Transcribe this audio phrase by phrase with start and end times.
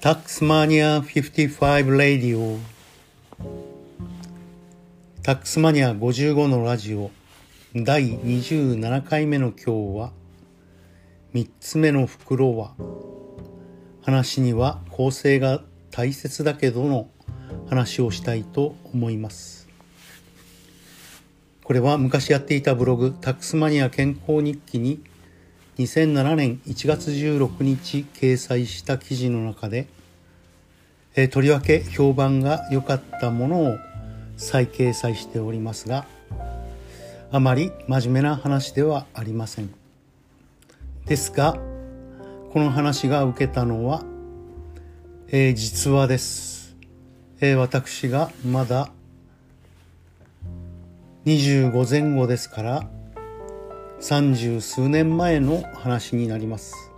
[0.00, 2.56] タックスマニア55ラディオ
[5.24, 7.10] タックスマニア55のラジオ。
[7.74, 10.12] 第27回目の今日は
[11.34, 12.74] 3つ目の袋は
[14.02, 17.10] 話には構成が大切だけどの
[17.68, 19.66] 話をしたいと思います。
[21.64, 25.02] これは昔やっていたブログタックスマニア健康日記に
[25.78, 29.86] 2007年1月16日掲載した記事の中で、
[31.14, 33.76] えー、とりわけ評判が良かったものを
[34.36, 36.04] 再掲載しておりますが
[37.30, 39.72] あまり真面目な話ではありません。
[41.06, 41.54] ですが
[42.52, 44.02] この話が受けたのは、
[45.28, 46.76] えー、実話です、
[47.40, 48.90] えー、私がまだ
[51.24, 52.90] 25前後ですから
[54.00, 56.92] 三十数年前の話になります。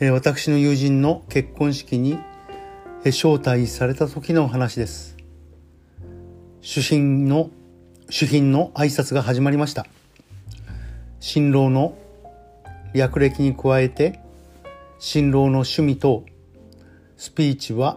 [0.00, 2.18] え私の友人の結婚式に
[3.04, 5.16] 招待された時の話です。
[6.60, 7.50] 主賓の、
[8.10, 9.86] 主賓の挨拶が始まりました。
[11.20, 11.96] 新郎の
[12.92, 14.18] 略歴に加えて、
[14.98, 16.24] 新郎の趣味と
[17.16, 17.96] スピーチは、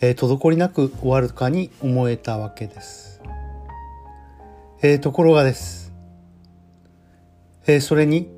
[0.00, 3.22] えー、滞りなく終わるかに思えたわけです。
[4.82, 5.87] えー、ところがです。
[7.70, 8.30] えそれに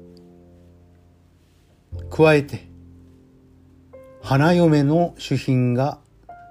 [2.11, 2.69] 加えて
[4.20, 6.00] 花嫁の主賓が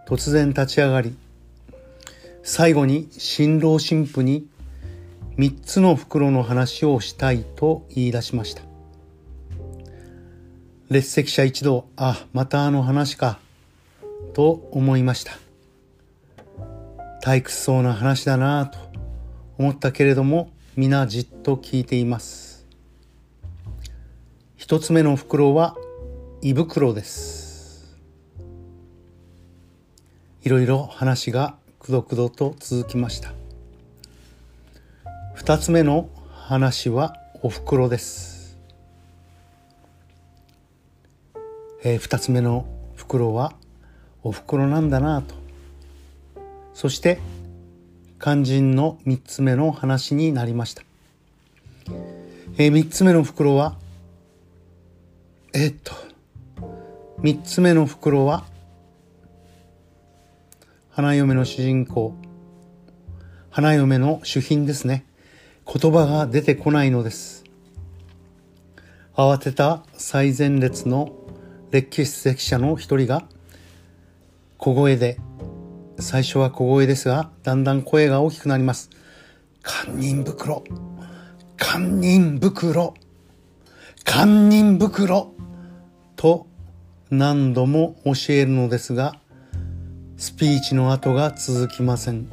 [0.07, 1.13] 突然立ち上がり
[2.41, 4.47] 最後に新郎新婦に
[5.35, 8.63] 三つの袋の話をしたいと言い出しました。
[10.89, 13.39] 列席者一同あまたあの話か
[14.33, 15.33] と思いました。
[17.21, 18.79] 退屈そうな話だなと
[19.57, 22.48] 思ったけれども皆じっと聞いています。
[24.59, 25.77] 一つ目の袋は
[26.41, 27.97] 胃袋です。
[30.43, 33.31] いろいろ話がくどくどと続きました。
[35.33, 38.57] 二つ目の話はお袋です。
[41.85, 42.65] えー、二つ目の
[42.97, 43.53] 袋は
[44.23, 45.35] お袋なんだなと。
[46.73, 47.19] そして
[48.21, 50.83] 肝心の三つ目の話になりました、
[52.57, 53.77] えー、三つ目の袋は
[55.53, 55.93] えっと
[57.21, 58.45] 3つ目の袋は
[60.91, 62.13] 花嫁の主人公。
[63.49, 65.05] 花嫁の主賓ですね。
[65.65, 67.45] 言葉が出てこないのです。
[69.15, 71.13] 慌てた最前列の
[71.71, 73.23] 列席者の一人が
[74.57, 75.17] 小声で
[75.99, 78.89] 最初は小声ですがだんだん声が大きくなります。
[79.63, 80.63] 堪忍袋。
[81.57, 82.93] 堪忍袋。
[84.11, 85.35] 堪忍袋
[86.15, 86.47] と
[87.11, 89.13] 何度も教えるのですが
[90.17, 92.27] スピーチの後が続きません。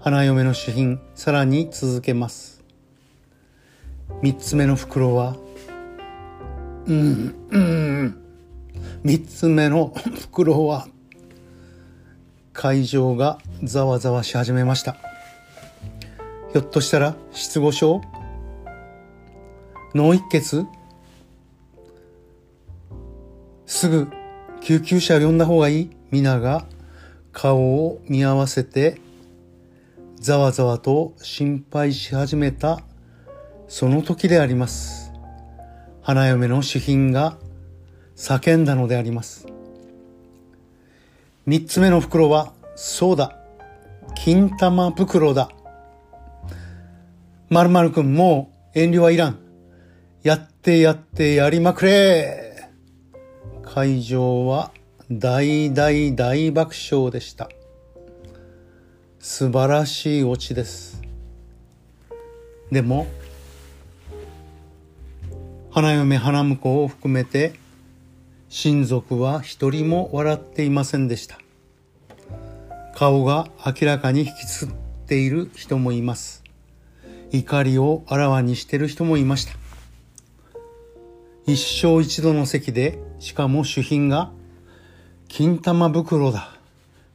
[0.00, 2.64] 花嫁の主賓さらに続けます。
[4.22, 5.36] 三つ目の袋は
[6.86, 8.22] うんうん。
[9.04, 10.88] 三つ目の袋は
[12.52, 14.96] 会場がざわざわし始めました。
[16.52, 18.02] ひょっとしたら失語症
[19.94, 20.66] 脳一血？
[23.66, 24.08] すぐ
[24.62, 25.90] 救急車を呼んだ方がいい？
[26.10, 26.64] 皆が
[27.32, 29.00] 顔を見合わせて
[30.16, 32.80] ざわざわと心配し始めた
[33.68, 35.12] その時であります。
[36.02, 37.36] 花嫁の主賓が
[38.16, 39.46] 叫んだのであります。
[41.44, 43.36] 三つ目の袋は、そうだ、
[44.14, 45.50] 金玉袋だ。
[47.48, 49.41] まるまるくんもう遠慮はいらん。
[50.22, 52.70] やってやってやりまくれ。
[53.64, 54.70] 会場は
[55.10, 57.50] 大大大爆笑でした。
[59.18, 61.02] 素晴らしいオチです。
[62.70, 63.08] でも
[65.72, 67.54] 花嫁花婿を含めて
[68.48, 71.40] 親族は一人も笑っていませんでした。
[72.94, 74.68] 顔が明らかに引きつっ
[75.08, 76.44] ている人もいます。
[77.32, 79.61] 怒りをあらわにしている人もいました。
[81.44, 84.30] 一生一度の席で、しかも主賓が、
[85.26, 86.50] 金玉袋だ。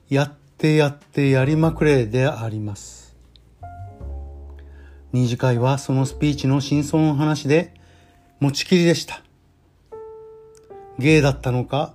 [0.09, 3.15] やってやってやりまくれであります。
[5.13, 7.73] 二次会はそのスピーチの真相の話で
[8.39, 9.21] 持ちきりでした。
[10.97, 11.93] 芸だったのか、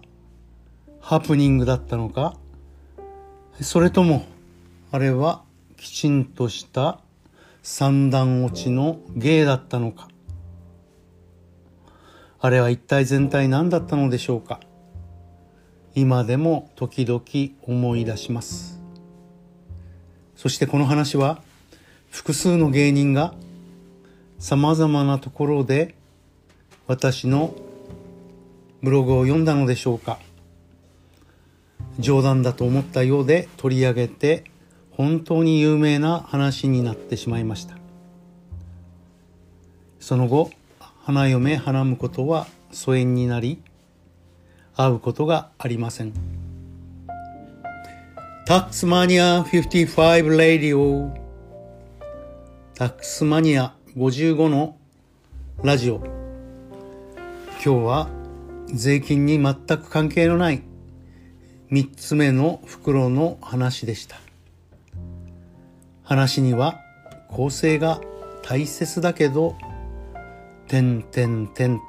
[1.01, 2.37] ハプニングだったのか、
[3.61, 4.25] それとも、
[4.91, 5.43] あれは
[5.77, 7.01] きちんとした
[7.63, 10.12] 三段落ちの芸だったのか。
[12.45, 14.59] あれは一体全体何だったのでしょうか。
[15.95, 17.23] 今でも時々
[17.63, 18.81] 思い出します。
[20.35, 21.41] そしてこの話は
[22.11, 23.33] 複数の芸人が
[24.41, 25.95] 様々なところで
[26.89, 27.55] 私の
[28.83, 30.19] ブログを読んだのでしょうか。
[32.01, 34.43] 冗談だと思ったようで取り上げて
[34.91, 37.77] 本当に有名な話になってしまいました。
[40.01, 40.51] その後
[41.05, 43.61] 花嫁花婿は疎遠になり
[44.77, 46.13] 会うことがありません。
[48.47, 51.13] タックスマニア55レディオ。
[52.75, 54.77] タックスマニア55の
[55.65, 55.97] ラジオ。
[57.55, 58.09] 今日は
[58.73, 60.63] 税金に全く関係のない
[61.69, 64.21] 三つ目の袋の話でした。
[66.05, 66.81] 話には
[67.29, 68.01] 構成が
[68.45, 69.57] 大切だけど、
[70.73, 71.85] 点点点と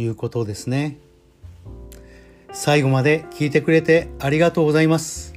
[0.00, 0.98] いうことですね。
[2.52, 5.34] 最後まで聞いてくれてありがとうございます。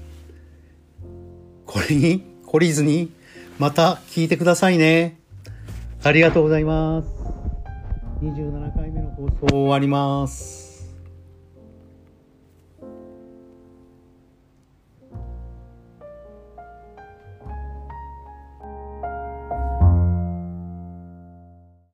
[1.65, 3.09] これに懲りずに
[3.57, 5.17] また聞いてくださいね。
[6.03, 7.07] ありがとうございます。
[8.21, 10.70] 27回目の放送終わります。